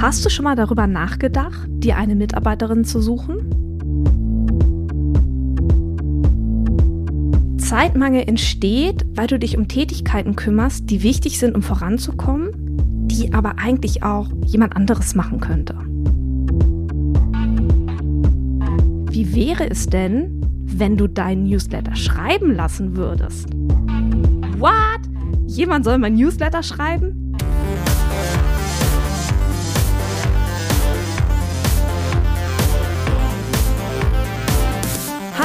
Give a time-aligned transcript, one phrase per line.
[0.00, 3.38] Hast du schon mal darüber nachgedacht, dir eine Mitarbeiterin zu suchen?
[7.58, 12.50] Zeitmangel entsteht, weil du dich um Tätigkeiten kümmerst, die wichtig sind, um voranzukommen,
[13.08, 15.74] die aber eigentlich auch jemand anderes machen könnte.
[19.10, 23.48] Wie wäre es denn, wenn du deinen Newsletter schreiben lassen würdest?
[24.58, 25.00] What?
[25.48, 27.27] Jemand soll mein Newsletter schreiben?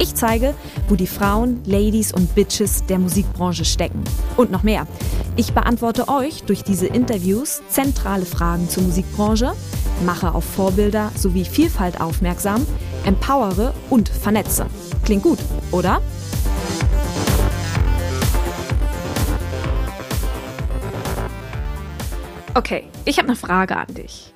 [0.00, 0.54] Ich zeige,
[0.88, 4.02] wo die Frauen, Ladies und Bitches der Musikbranche stecken.
[4.38, 4.86] Und noch mehr.
[5.36, 9.52] Ich beantworte euch durch diese Interviews zentrale Fragen zur Musikbranche,
[10.06, 12.66] mache auf Vorbilder sowie Vielfalt aufmerksam,
[13.04, 14.64] empowere und vernetze.
[15.04, 15.38] Klingt gut,
[15.70, 16.00] oder?
[22.54, 24.32] Okay, ich habe eine Frage an dich.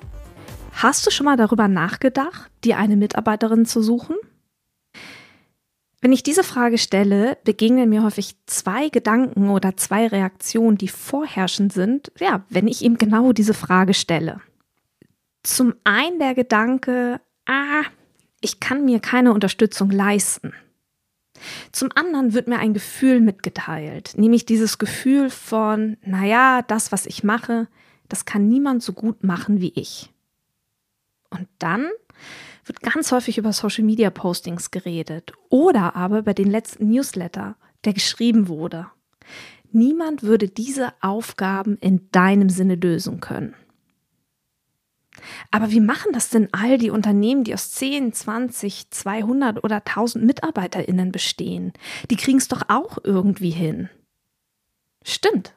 [0.73, 4.15] Hast du schon mal darüber nachgedacht, dir eine Mitarbeiterin zu suchen?
[6.05, 11.73] Wenn ich diese Frage stelle, begegnen mir häufig zwei Gedanken oder zwei Reaktionen, die vorherrschend
[11.73, 14.39] sind, ja, wenn ich ihm genau diese Frage stelle.
[15.41, 17.81] Zum einen der Gedanke, ah,
[18.39, 20.53] ich kann mir keine Unterstützung leisten.
[21.71, 27.23] Zum anderen wird mir ein Gefühl mitgeteilt, nämlich dieses Gefühl von, naja, das, was ich
[27.23, 27.67] mache,
[28.09, 30.13] das kann niemand so gut machen wie ich.
[31.37, 31.89] Und dann
[32.63, 37.93] wird ganz häufig über Social Media Postings geredet oder aber über den letzten Newsletter, der
[37.93, 38.87] geschrieben wurde.
[39.71, 43.53] Niemand würde diese Aufgaben in deinem Sinne lösen können.
[45.51, 50.23] Aber wie machen das denn all die Unternehmen, die aus 10, 20, 200 oder 1000
[50.23, 51.73] MitarbeiterInnen bestehen?
[52.09, 53.89] Die kriegen es doch auch irgendwie hin.
[55.03, 55.53] Stimmt,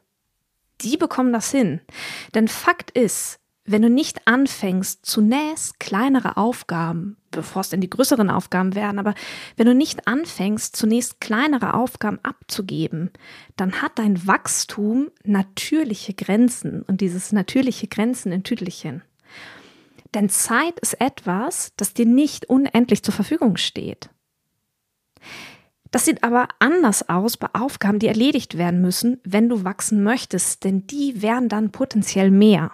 [0.81, 1.81] die bekommen das hin.
[2.34, 3.41] Denn Fakt ist,
[3.71, 9.15] wenn du nicht anfängst, zunächst kleinere Aufgaben, bevor es denn die größeren Aufgaben werden, aber
[9.56, 13.11] wenn du nicht anfängst, zunächst kleinere Aufgaben abzugeben,
[13.56, 19.03] dann hat dein Wachstum natürliche Grenzen und dieses natürliche Grenzen in Tüdelchen.
[20.15, 24.09] Denn Zeit ist etwas, das dir nicht unendlich zur Verfügung steht.
[25.91, 30.65] Das sieht aber anders aus bei Aufgaben, die erledigt werden müssen, wenn du wachsen möchtest,
[30.65, 32.73] denn die werden dann potenziell mehr.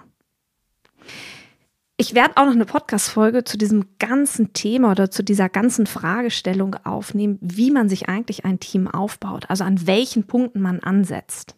[1.96, 6.74] Ich werde auch noch eine Podcast-Folge zu diesem ganzen Thema oder zu dieser ganzen Fragestellung
[6.84, 11.54] aufnehmen, wie man sich eigentlich ein Team aufbaut, also an welchen Punkten man ansetzt.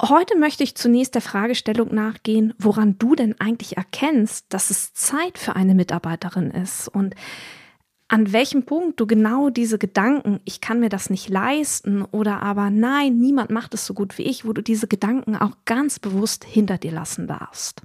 [0.00, 5.36] Heute möchte ich zunächst der Fragestellung nachgehen, woran du denn eigentlich erkennst, dass es Zeit
[5.36, 7.16] für eine Mitarbeiterin ist und
[8.06, 12.70] an welchem Punkt du genau diese Gedanken, ich kann mir das nicht leisten oder aber
[12.70, 16.44] nein, niemand macht es so gut wie ich, wo du diese Gedanken auch ganz bewusst
[16.44, 17.82] hinter dir lassen darfst.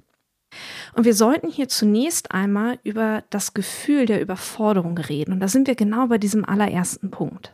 [0.94, 5.32] Und wir sollten hier zunächst einmal über das Gefühl der Überforderung reden.
[5.32, 7.52] Und da sind wir genau bei diesem allerersten Punkt.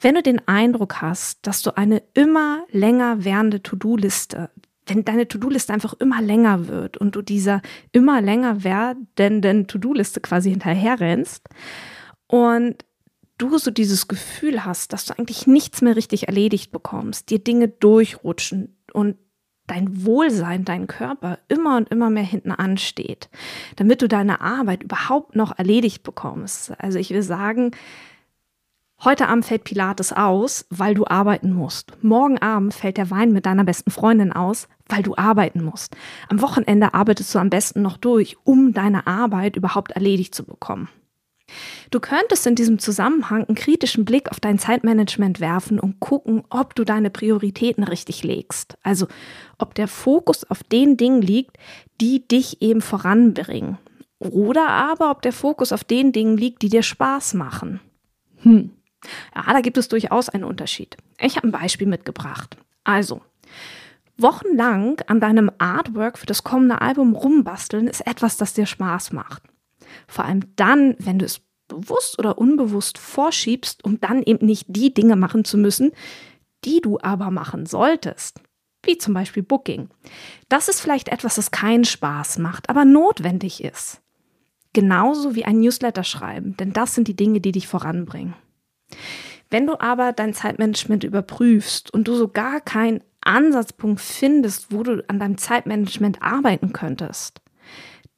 [0.00, 4.50] Wenn du den Eindruck hast, dass du eine immer länger werdende To-Do-Liste
[4.86, 7.62] wenn deine To-Do-Liste einfach immer länger wird und du dieser
[7.92, 11.48] immer länger werdenden To-Do-Liste quasi hinterherrennst
[12.26, 12.84] und
[13.38, 17.68] du so dieses Gefühl hast, dass du eigentlich nichts mehr richtig erledigt bekommst, dir Dinge
[17.68, 19.16] durchrutschen und
[19.66, 23.28] dein Wohlsein, dein Körper immer und immer mehr hinten ansteht,
[23.76, 26.72] damit du deine Arbeit überhaupt noch erledigt bekommst.
[26.78, 27.72] Also ich will sagen,
[29.04, 31.92] Heute Abend fällt Pilates aus, weil du arbeiten musst.
[32.04, 35.96] Morgen Abend fällt der Wein mit deiner besten Freundin aus, weil du arbeiten musst.
[36.28, 40.88] Am Wochenende arbeitest du am besten noch durch, um deine Arbeit überhaupt erledigt zu bekommen.
[41.90, 46.74] Du könntest in diesem Zusammenhang einen kritischen Blick auf dein Zeitmanagement werfen und gucken, ob
[46.74, 48.76] du deine Prioritäten richtig legst.
[48.82, 49.06] Also
[49.58, 51.58] ob der Fokus auf den Dingen liegt,
[52.00, 53.78] die dich eben voranbringen.
[54.18, 57.80] Oder aber ob der Fokus auf den Dingen liegt, die dir Spaß machen.
[58.38, 58.70] Hm.
[59.34, 60.96] Ja, da gibt es durchaus einen Unterschied.
[61.18, 62.56] Ich habe ein Beispiel mitgebracht.
[62.84, 63.20] Also,
[64.16, 69.42] wochenlang an deinem Artwork für das kommende Album rumbasteln ist etwas, das dir Spaß macht.
[70.06, 74.92] Vor allem dann, wenn du es bewusst oder unbewusst vorschiebst, um dann eben nicht die
[74.92, 75.92] Dinge machen zu müssen,
[76.64, 78.40] die du aber machen solltest.
[78.84, 79.88] wie zum Beispiel Booking.
[80.48, 84.02] Das ist vielleicht etwas, das keinen Spaß macht, aber notwendig ist.
[84.72, 88.34] Genauso wie ein Newsletter schreiben, denn das sind die Dinge, die dich voranbringen.
[89.50, 95.04] Wenn du aber dein Zeitmanagement überprüfst und du so gar keinen Ansatzpunkt findest, wo du
[95.08, 97.40] an deinem Zeitmanagement arbeiten könntest,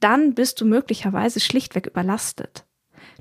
[0.05, 2.67] dann bist du möglicherweise schlichtweg überlastet.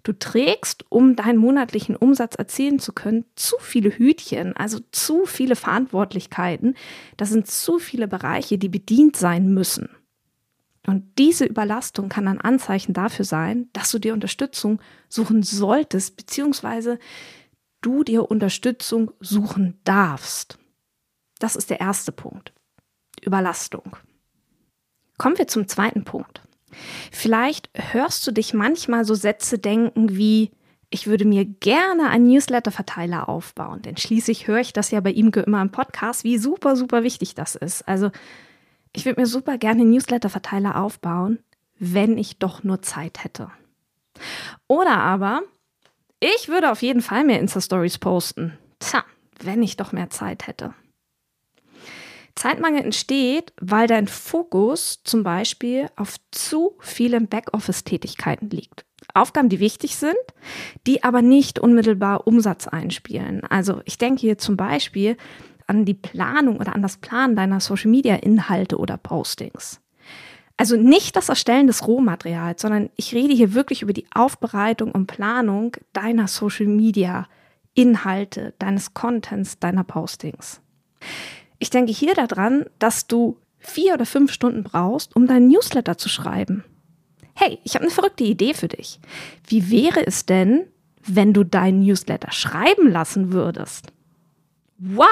[0.03, 5.55] Du trägst, um deinen monatlichen Umsatz erzielen zu können, zu viele Hütchen, also zu viele
[5.55, 6.75] Verantwortlichkeiten.
[7.15, 9.87] Das sind zu viele Bereiche, die bedient sein müssen.
[10.85, 16.99] Und diese Überlastung kann ein Anzeichen dafür sein, dass du dir Unterstützung suchen solltest, beziehungsweise
[17.79, 20.59] du dir Unterstützung suchen darfst.
[21.39, 22.51] Das ist der erste Punkt.
[23.21, 23.95] Überlastung.
[25.17, 26.41] Kommen wir zum zweiten Punkt.
[27.11, 30.51] Vielleicht hörst du dich manchmal so Sätze denken wie,
[30.89, 35.29] ich würde mir gerne einen Newsletter-Verteiler aufbauen, denn schließlich höre ich das ja bei ihm
[35.29, 37.87] immer im Podcast, wie super, super wichtig das ist.
[37.87, 38.11] Also
[38.95, 41.39] ich würde mir super gerne einen Newsletter-Verteiler aufbauen,
[41.79, 43.49] wenn ich doch nur Zeit hätte.
[44.67, 45.41] Oder aber,
[46.19, 48.57] ich würde auf jeden Fall mehr Insta-Stories posten.
[48.79, 49.03] Tja,
[49.41, 50.75] wenn ich doch mehr Zeit hätte.
[52.35, 58.85] Zeitmangel entsteht, weil dein Fokus zum Beispiel auf zu vielen Backoffice-Tätigkeiten liegt.
[59.13, 60.15] Aufgaben, die wichtig sind,
[60.87, 63.43] die aber nicht unmittelbar Umsatz einspielen.
[63.45, 65.17] Also ich denke hier zum Beispiel
[65.67, 69.79] an die Planung oder an das Planen deiner Social-Media-Inhalte oder Postings.
[70.57, 75.07] Also nicht das Erstellen des Rohmaterials, sondern ich rede hier wirklich über die Aufbereitung und
[75.07, 80.61] Planung deiner Social-Media-Inhalte, deines Contents, deiner Postings.
[81.63, 86.09] Ich denke hier daran, dass du vier oder fünf Stunden brauchst, um deinen Newsletter zu
[86.09, 86.65] schreiben.
[87.35, 88.99] Hey, ich habe eine verrückte Idee für dich.
[89.47, 90.65] Wie wäre es denn,
[91.05, 93.93] wenn du deinen Newsletter schreiben lassen würdest?
[94.77, 95.07] What?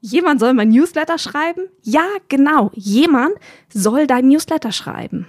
[0.00, 1.64] Jemand soll mein Newsletter schreiben?
[1.82, 2.70] Ja, genau.
[2.74, 3.34] Jemand
[3.68, 5.26] soll dein Newsletter schreiben.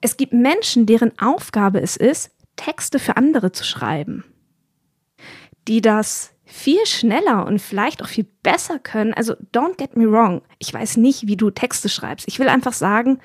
[0.00, 4.24] Es gibt Menschen, deren Aufgabe es ist, Texte für andere zu schreiben,
[5.68, 9.12] die das viel schneller und vielleicht auch viel besser können.
[9.12, 10.42] Also don't get me wrong.
[10.58, 12.28] Ich weiß nicht, wie du Texte schreibst.
[12.28, 13.18] Ich will einfach sagen,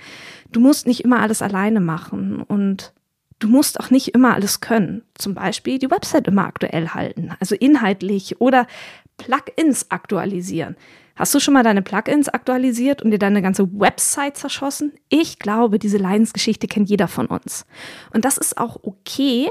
[0.52, 2.94] du musst nicht immer alles alleine machen und
[3.38, 5.04] du musst auch nicht immer alles können.
[5.14, 8.66] Zum Beispiel die Website immer aktuell halten, also inhaltlich oder
[9.18, 10.76] Plugins aktualisieren.
[11.16, 14.94] Hast du schon mal deine Plugins aktualisiert und dir deine ganze Website zerschossen?
[15.10, 17.68] Ich glaube, diese Leidensgeschichte kennt jeder von uns.
[18.12, 19.50] Und das ist auch okay,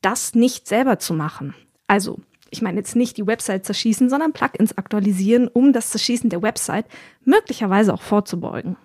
[0.00, 1.54] das nicht selber zu machen.
[1.86, 2.20] Also
[2.50, 6.86] ich meine jetzt nicht die Website zerschießen, sondern Plugins aktualisieren, um das Zerschießen der Website
[7.24, 8.76] möglicherweise auch vorzubeugen.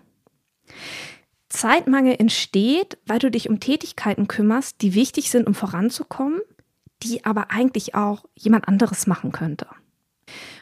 [1.49, 6.41] Zeitmangel entsteht, weil du dich um Tätigkeiten kümmerst, die wichtig sind, um voranzukommen,
[7.03, 9.67] die aber eigentlich auch jemand anderes machen könnte.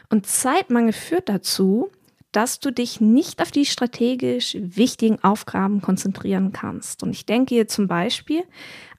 [0.08, 1.90] Und Zeitmangel führt dazu,
[2.32, 7.02] dass du dich nicht auf die strategisch wichtigen Aufgaben konzentrieren kannst.
[7.02, 8.44] Und ich denke hier zum Beispiel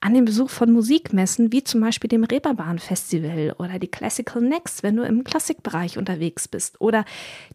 [0.01, 4.83] an den Besuch von Musikmessen, wie zum Beispiel dem Reeperbahn Festival oder die Classical Next,
[4.83, 7.05] wenn du im Klassikbereich unterwegs bist oder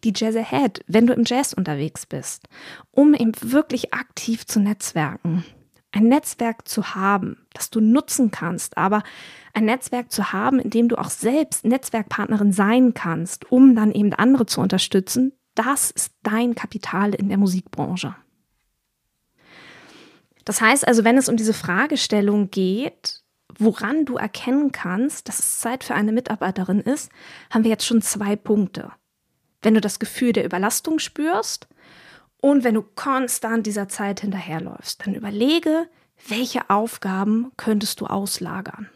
[0.03, 2.47] die Jazz Ahead, wenn du im Jazz unterwegs bist,
[2.91, 5.45] um eben wirklich aktiv zu netzwerken.
[5.91, 9.03] Ein Netzwerk zu haben, das du nutzen kannst, aber
[9.53, 14.13] ein Netzwerk zu haben, in dem du auch selbst Netzwerkpartnerin sein kannst, um dann eben
[14.13, 18.15] andere zu unterstützen, das ist dein Kapital in der Musikbranche.
[20.45, 23.23] Das heißt also, wenn es um diese Fragestellung geht,
[23.57, 27.11] woran du erkennen kannst, dass es Zeit für eine Mitarbeiterin ist,
[27.49, 28.91] haben wir jetzt schon zwei Punkte.
[29.61, 31.67] Wenn du das Gefühl der Überlastung spürst
[32.39, 35.89] und wenn du konstant dieser Zeit hinterherläufst, dann überlege,
[36.27, 38.89] welche Aufgaben könntest du auslagern.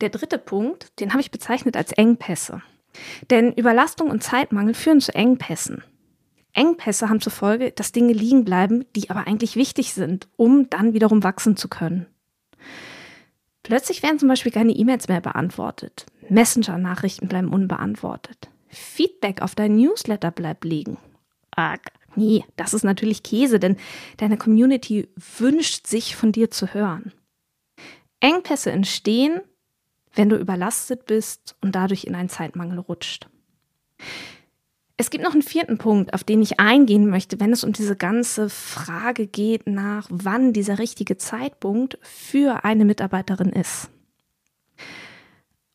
[0.00, 2.62] Der dritte Punkt, den habe ich bezeichnet als Engpässe.
[3.30, 5.82] Denn Überlastung und Zeitmangel führen zu Engpässen.
[6.52, 10.94] Engpässe haben zur Folge, dass Dinge liegen bleiben, die aber eigentlich wichtig sind, um dann
[10.94, 12.06] wiederum wachsen zu können.
[13.62, 16.06] Plötzlich werden zum Beispiel keine E-Mails mehr beantwortet.
[16.28, 18.48] Messenger-Nachrichten bleiben unbeantwortet.
[18.68, 20.98] Feedback auf dein Newsletter bleibt liegen.
[21.50, 21.78] Ach,
[22.14, 23.76] nee, das ist natürlich Käse, denn
[24.18, 27.12] deine Community wünscht sich von dir zu hören.
[28.20, 29.40] Engpässe entstehen,
[30.16, 33.28] wenn du überlastet bist und dadurch in einen Zeitmangel rutscht.
[34.96, 37.96] Es gibt noch einen vierten Punkt, auf den ich eingehen möchte, wenn es um diese
[37.96, 43.90] ganze Frage geht nach, wann dieser richtige Zeitpunkt für eine Mitarbeiterin ist.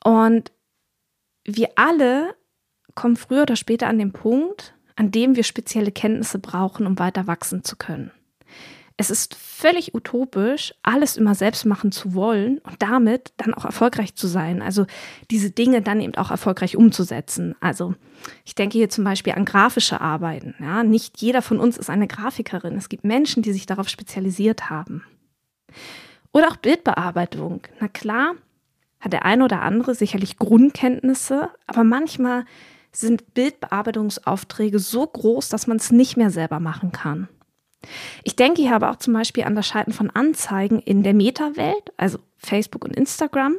[0.03, 0.51] Und
[1.45, 2.35] wir alle
[2.95, 7.27] kommen früher oder später an den Punkt, an dem wir spezielle Kenntnisse brauchen, um weiter
[7.27, 8.11] wachsen zu können.
[9.01, 14.13] Es ist völlig utopisch, alles immer selbst machen zu wollen und damit dann auch erfolgreich
[14.13, 14.61] zu sein.
[14.61, 14.85] Also
[15.31, 17.55] diese Dinge dann eben auch erfolgreich umzusetzen.
[17.61, 17.95] Also
[18.45, 20.53] ich denke hier zum Beispiel an grafische Arbeiten.
[20.59, 22.77] Ja, nicht jeder von uns ist eine Grafikerin.
[22.77, 25.03] Es gibt Menschen, die sich darauf spezialisiert haben.
[26.31, 27.61] Oder auch Bildbearbeitung.
[27.79, 28.35] Na klar,
[28.99, 32.45] hat der eine oder andere sicherlich Grundkenntnisse, aber manchmal
[32.91, 37.29] sind Bildbearbeitungsaufträge so groß, dass man es nicht mehr selber machen kann.
[38.23, 41.91] Ich denke hier aber auch zum Beispiel an das Schalten von Anzeigen in der Meta-Welt,
[41.97, 43.55] also Facebook und Instagram,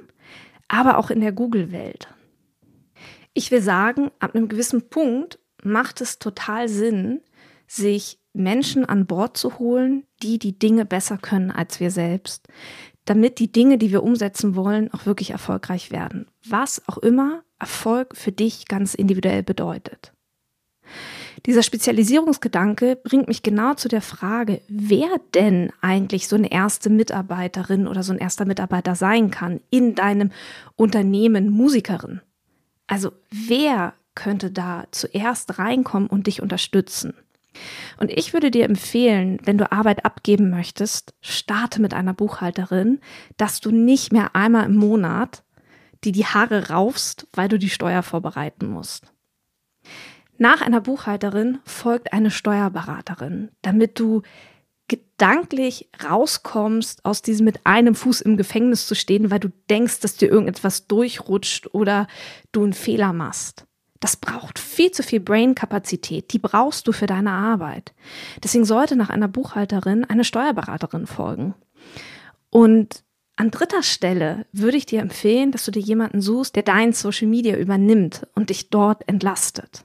[0.69, 2.09] aber auch in der Google-Welt.
[3.35, 7.21] Ich will sagen, ab einem gewissen Punkt macht es total Sinn,
[7.67, 12.49] sich Menschen an Bord zu holen, die die Dinge besser können als wir selbst,
[13.05, 16.27] damit die Dinge, die wir umsetzen wollen, auch wirklich erfolgreich werden.
[16.47, 20.12] Was auch immer Erfolg für dich ganz individuell bedeutet.
[21.47, 27.89] Dieser Spezialisierungsgedanke bringt mich genau zu der Frage, wer denn eigentlich so eine erste Mitarbeiterin
[27.89, 30.31] oder so ein erster Mitarbeiter sein kann in deinem
[30.77, 32.21] Unternehmen Musikerin.
[32.87, 37.15] Also wer könnte da zuerst reinkommen und dich unterstützen?
[37.99, 43.01] Und ich würde dir empfehlen, wenn du Arbeit abgeben möchtest, starte mit einer Buchhalterin,
[43.37, 45.43] dass du nicht mehr einmal im Monat
[46.05, 49.12] die die Haare raufst, weil du die Steuer vorbereiten musst.
[50.43, 54.23] Nach einer Buchhalterin folgt eine Steuerberaterin, damit du
[54.89, 60.17] gedanklich rauskommst, aus diesem mit einem Fuß im Gefängnis zu stehen, weil du denkst, dass
[60.17, 62.09] dir irgendetwas durchrutscht oder
[62.51, 63.67] du einen Fehler machst.
[64.01, 66.33] Das braucht viel zu viel Brain-Kapazität.
[66.33, 67.95] Die brauchst du für deine Arbeit.
[68.43, 71.55] Deswegen sollte nach einer Buchhalterin eine Steuerberaterin folgen.
[72.51, 73.05] Und
[73.37, 77.29] an dritter Stelle würde ich dir empfehlen, dass du dir jemanden suchst, der dein Social
[77.29, 79.85] Media übernimmt und dich dort entlastet.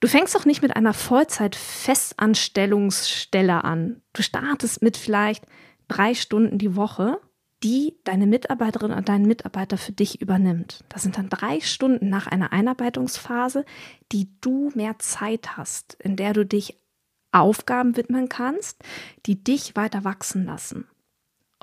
[0.00, 4.02] Du fängst auch nicht mit einer Vollzeit-Festanstellungsstelle an.
[4.12, 5.46] Du startest mit vielleicht
[5.88, 7.18] drei Stunden die Woche,
[7.62, 10.84] die deine Mitarbeiterin und deinen Mitarbeiter für dich übernimmt.
[10.90, 13.64] Das sind dann drei Stunden nach einer Einarbeitungsphase,
[14.12, 16.78] die du mehr Zeit hast, in der du dich
[17.32, 18.84] Aufgaben widmen kannst,
[19.24, 20.86] die dich weiter wachsen lassen.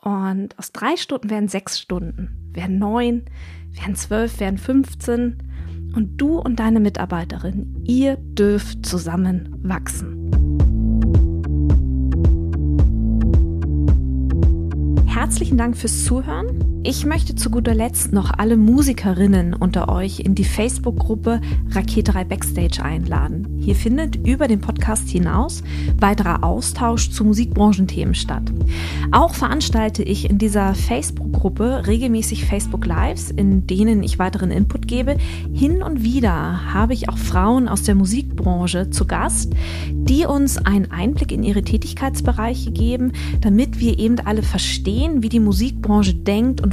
[0.02, 3.26] Und aus drei Stunden werden sechs Stunden, werden neun,
[3.70, 5.53] werden zwölf, werden 15
[5.96, 10.20] und du und deine Mitarbeiterin, ihr dürft zusammen wachsen.
[15.06, 16.73] Herzlichen Dank fürs Zuhören.
[16.86, 21.40] Ich möchte zu guter Letzt noch alle Musikerinnen unter euch in die Facebook-Gruppe
[21.72, 23.48] Raketerei Backstage einladen.
[23.62, 25.64] Hier findet über den Podcast hinaus
[25.98, 28.52] weiterer Austausch zu Musikbranchenthemen statt.
[29.14, 35.16] Auch veranstalte ich in dieser Facebook-Gruppe regelmäßig Facebook Lives, in denen ich weiteren Input gebe.
[35.54, 39.54] Hin und wieder habe ich auch Frauen aus der Musikbranche zu Gast,
[39.90, 45.40] die uns einen Einblick in ihre Tätigkeitsbereiche geben, damit wir eben alle verstehen, wie die
[45.40, 46.73] Musikbranche denkt und